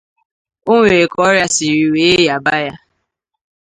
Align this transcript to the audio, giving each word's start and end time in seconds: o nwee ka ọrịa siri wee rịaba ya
o 0.71 0.73
nwee 0.81 1.07
ka 1.11 1.19
ọrịa 1.29 1.47
siri 1.55 1.83
wee 1.93 2.17
rịaba 2.19 2.53
ya 2.65 2.73